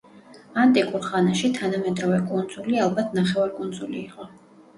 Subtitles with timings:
[0.61, 4.29] ანტიკურ ხანაში თანამედროვე კუნძული ალბათ ნახევარკუნძული იყო.